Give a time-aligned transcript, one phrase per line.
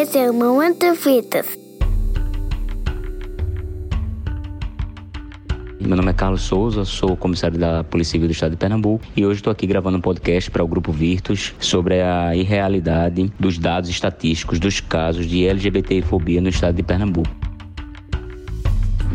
[0.00, 0.86] Esse é o Momento.
[5.78, 9.26] Meu nome é Carlos Souza, sou comissário da Polícia Civil do Estado de Pernambuco e
[9.26, 13.90] hoje estou aqui gravando um podcast para o Grupo Virtus sobre a irrealidade dos dados
[13.90, 17.28] estatísticos dos casos de LGBTfobia no Estado de Pernambuco.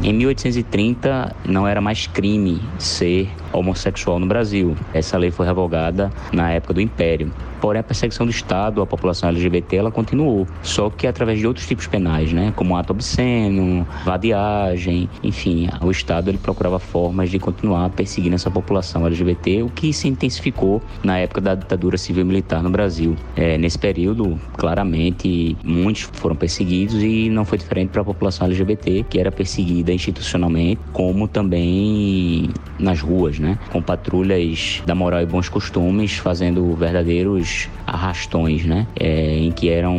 [0.03, 3.27] Em 1830 não era mais crime ser
[3.57, 4.75] homossexual no Brasil.
[4.93, 7.31] Essa lei foi revogada na época do Império.
[7.61, 11.65] Porém, a perseguição do Estado à população LGBT ela continuou, só que através de outros
[11.65, 17.89] tipos penais, né, como ato obsceno, vadiagem, enfim, o Estado ele procurava formas de continuar
[17.89, 22.69] perseguindo essa população LGBT, o que se intensificou na época da ditadura civil militar no
[22.69, 23.15] Brasil.
[23.35, 29.05] É, nesse período, claramente, muitos foram perseguidos e não foi diferente para a população LGBT,
[29.09, 35.49] que era perseguida institucionalmente, como também nas ruas, né, com patrulhas da moral e bons
[35.49, 38.87] costumes fazendo verdadeiros arrastões, né?
[38.99, 39.97] É, em que eram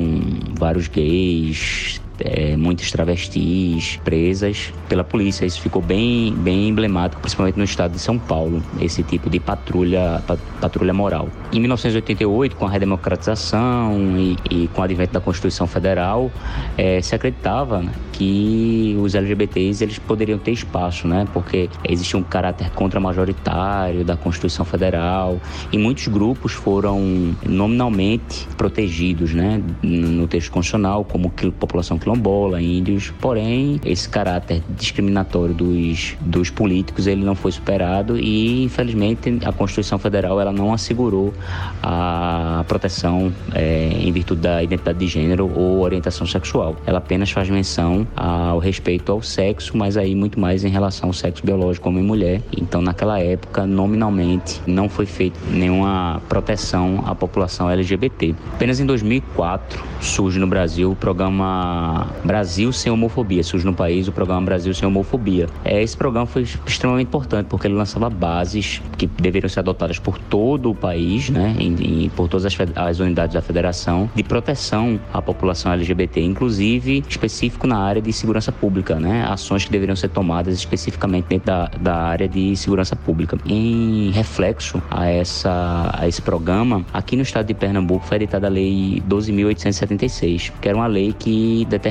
[0.59, 5.45] vários gays, é, muitas travestis presas pela polícia.
[5.45, 10.23] Isso ficou bem, bem emblemático, principalmente no estado de São Paulo, esse tipo de patrulha,
[10.61, 11.28] patrulha moral.
[11.53, 16.31] Em 1988, com a redemocratização e, e com o advento da Constituição Federal,
[16.77, 21.27] é, se acreditava que os LGBTs eles poderiam ter espaço, né?
[21.33, 25.41] Porque existia um caráter contra-majoritário da Constituição Federal
[25.73, 29.62] e muitos grupos foram nominalmente protegidos, né?
[29.83, 33.12] No texto constitucional, como população quilombola, índios.
[33.21, 39.98] Porém, esse caráter discriminatório dos, dos políticos ele não foi superado e, infelizmente, a Constituição
[39.98, 41.35] Federal ela não assegurou
[41.83, 46.77] a proteção é, em virtude da identidade de gênero ou orientação sexual.
[46.87, 51.13] Ela apenas faz menção ao respeito ao sexo, mas aí muito mais em relação ao
[51.13, 52.43] sexo biológico homem e mulher.
[52.57, 58.35] Então, naquela época, nominalmente, não foi feita nenhuma proteção à população LGBT.
[58.55, 63.42] Apenas em 2004 surge no Brasil o programa Brasil Sem Homofobia.
[63.42, 65.46] Surge no país o programa Brasil Sem Homofobia.
[65.64, 70.18] É, esse programa foi extremamente importante porque ele lançava bases que deveriam ser adotadas por
[70.18, 74.98] todo o país, né, em, em, por todas as, as unidades da federação, de proteção
[75.12, 80.08] à população LGBT, inclusive específico na área de segurança pública, né, ações que deveriam ser
[80.08, 83.39] tomadas especificamente dentro da, da área de segurança pública.
[83.46, 88.51] Em reflexo a, essa, a esse programa, aqui no estado de Pernambuco foi editada a
[88.51, 91.86] Lei 12.876, que era uma lei que determinava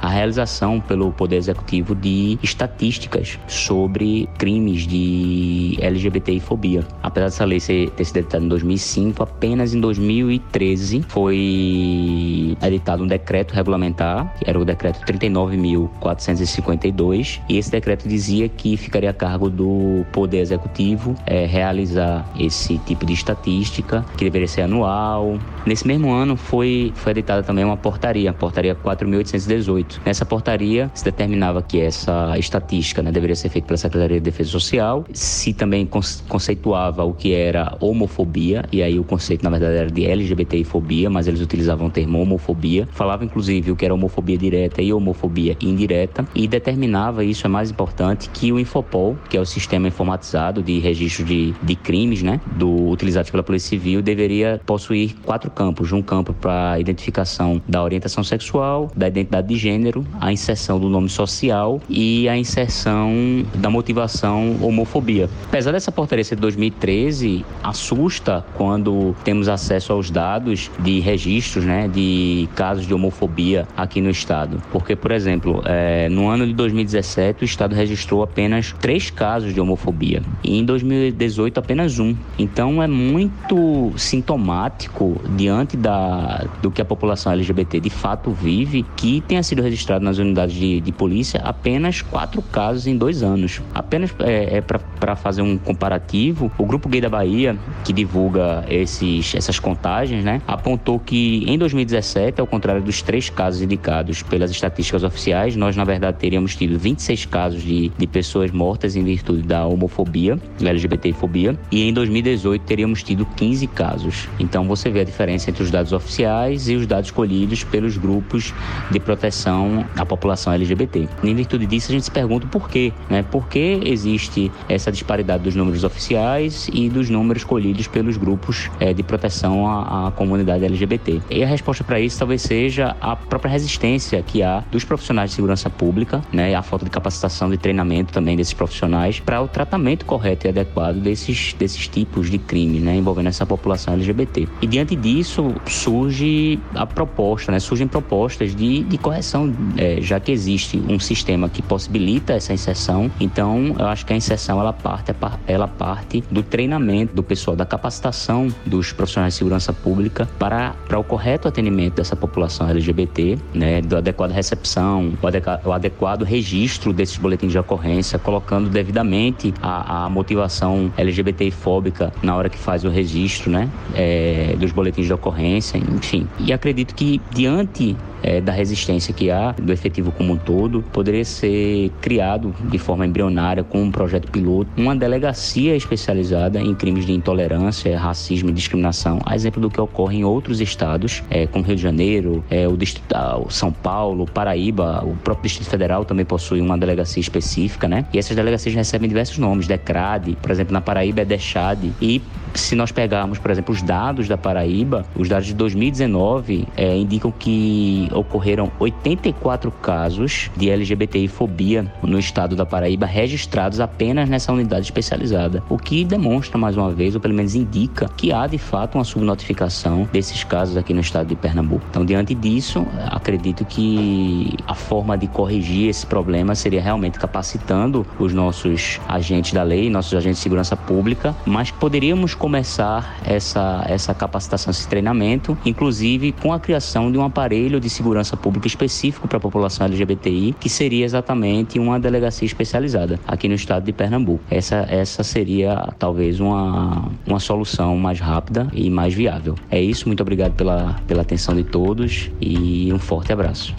[0.00, 6.86] a realização pelo Poder Executivo de estatísticas sobre crimes de LGBTI-fobia.
[7.02, 13.54] Apesar dessa lei ter sido editada em 2005, apenas em 2013 foi editado um decreto
[13.54, 20.04] regulamentar, que era o decreto 39.452, e esse decreto dizia que ficaria a cargo do
[20.12, 25.38] Poder Executivo é, realizar esse tipo de estatística, que deveria ser anual.
[25.64, 30.00] Nesse mesmo ano foi, foi editada também uma portaria, a portaria 4 4.818.
[30.04, 34.50] Nessa portaria se determinava que essa estatística né, deveria ser feita pela Secretaria de Defesa
[34.50, 35.88] Social, se também
[36.28, 41.26] conceituava o que era homofobia, e aí o conceito na verdade era de LGBTI-fobia, mas
[41.26, 46.24] eles utilizavam o termo homofobia, falava inclusive o que era homofobia direta e homofobia indireta,
[46.34, 50.78] e determinava, isso é mais importante, que o Infopol, que é o sistema informatizado de
[50.78, 56.02] registro de, de crimes, né, do utilizado pela Polícia Civil, deveria possuir quatro campos, um
[56.02, 61.80] campo para identificação da orientação sexual, da identidade de gênero, a inserção do nome social
[61.88, 65.28] e a inserção da motivação homofobia.
[65.48, 71.88] Apesar dessa portaria ser de 2013, assusta quando temos acesso aos dados de registros né,
[71.88, 74.62] de casos de homofobia aqui no estado.
[74.72, 79.60] Porque, por exemplo, é, no ano de 2017, o estado registrou apenas três casos de
[79.60, 82.14] homofobia e em 2018 apenas um.
[82.38, 89.20] Então é muito sintomático diante da, do que a população LGBT de fato vive que
[89.20, 93.60] tenha sido registrado nas unidades de, de polícia apenas quatro casos em dois anos.
[93.74, 94.78] Apenas é, é para
[95.16, 100.98] fazer um comparativo, o Grupo Gay da Bahia, que divulga esses, essas contagens, né, apontou
[100.98, 106.18] que em 2017, ao contrário dos três casos indicados pelas estatísticas oficiais, nós na verdade
[106.18, 111.92] teríamos tido 26 casos de, de pessoas mortas em virtude da homofobia, LGBTfobia, e em
[111.92, 114.28] 2018 teríamos tido 15 casos.
[114.38, 118.54] Então você vê a diferença entre os dados oficiais e os dados colhidos pelos grupos
[118.90, 121.08] de proteção à população LGBT.
[121.22, 123.22] Em virtude disso, a gente se pergunta por quê, né?
[123.22, 128.92] Por que existe essa disparidade dos números oficiais e dos números colhidos pelos grupos é,
[128.92, 131.20] de proteção à, à comunidade LGBT?
[131.30, 135.36] E a resposta para isso talvez seja a própria resistência que há dos profissionais de
[135.36, 136.54] segurança pública, né?
[136.54, 140.96] A falta de capacitação e treinamento também desses profissionais para o tratamento correto e adequado
[140.96, 142.96] desses, desses tipos de crimes, né?
[142.96, 144.48] Envolvendo essa população LGBT.
[144.60, 147.58] E diante disso surge a proposta, né?
[147.58, 153.10] Surgem propostas de, de correção, é, já que existe um sistema que possibilita essa inserção.
[153.20, 155.14] Então, eu acho que a inserção ela parte,
[155.46, 160.98] ela parte do treinamento do pessoal, da capacitação dos profissionais de segurança pública para, para
[160.98, 163.80] o correto atendimento dessa população LGBT, né?
[163.80, 170.04] Da adequada recepção, o, adequa, o adequado registro desses boletins de ocorrência, colocando devidamente a,
[170.04, 173.68] a motivação LGBT fóbica na hora que faz o registro, né?
[173.94, 176.26] É, dos boletins de ocorrência, enfim.
[176.38, 177.96] E acredito que diante
[178.26, 183.06] é, da resistência que há do efetivo como um todo, poderia ser criado de forma
[183.06, 189.20] embrionária com um projeto piloto uma delegacia especializada em crimes de intolerância, racismo e discriminação,
[189.24, 192.76] a exemplo do que ocorre em outros estados, é, como Rio de Janeiro, é, o
[192.76, 198.06] Distrito, ah, São Paulo, Paraíba, o próprio Distrito Federal também possui uma delegacia específica, né?
[198.12, 202.20] E essas delegacias recebem diversos nomes, DECRAD, por exemplo, na Paraíba é DECHAD, e
[202.56, 207.30] se nós pegarmos, por exemplo, os dados da Paraíba, os dados de 2019 é, indicam
[207.30, 215.62] que ocorreram 84 casos de LGBTI-fobia no estado da Paraíba registrados apenas nessa unidade especializada,
[215.68, 219.04] o que demonstra mais uma vez, ou pelo menos indica, que há de fato uma
[219.04, 221.84] subnotificação desses casos aqui no estado de Pernambuco.
[221.90, 228.32] Então, diante disso, acredito que a forma de corrigir esse problema seria realmente capacitando os
[228.32, 234.70] nossos agentes da lei, nossos agentes de segurança pública, mas poderíamos começar essa, essa capacitação,
[234.70, 239.40] esse treinamento, inclusive com a criação de um aparelho de segurança pública específico para a
[239.40, 244.44] população LGBTI, que seria exatamente uma delegacia especializada aqui no estado de Pernambuco.
[244.48, 249.56] Essa, essa seria talvez uma, uma solução mais rápida e mais viável.
[249.68, 253.74] É isso, muito obrigado pela, pela atenção de todos e um forte abraço.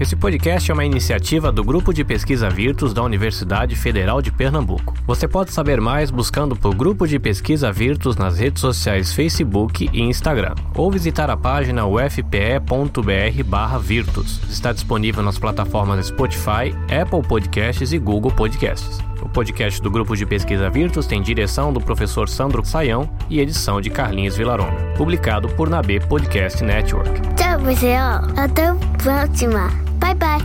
[0.00, 4.92] Esse podcast é uma iniciativa do Grupo de Pesquisa Virtus da Universidade Federal de Pernambuco.
[5.06, 10.02] Você pode saber mais buscando por Grupo de Pesquisa Virtus nas redes sociais Facebook e
[10.02, 14.40] Instagram, ou visitar a página ufpe.br/virtus.
[14.50, 18.98] Está disponível nas plataformas Spotify, Apple Podcasts e Google Podcasts.
[19.22, 23.80] O podcast do Grupo de Pesquisa Virtus tem direção do professor Sandro Saião e edição
[23.80, 24.92] de Carlinhos Vilaronga.
[24.96, 27.20] Publicado por Nabe Podcast Network.
[27.36, 28.24] Tchau, pessoal.
[28.36, 29.83] Até a próxima.
[30.04, 30.44] Bye bye.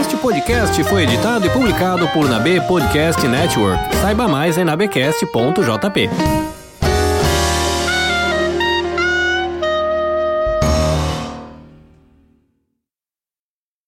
[0.00, 3.94] Este podcast foi editado e publicado por Nabe Podcast Network.
[4.02, 6.10] Saiba mais em nabecast.jp.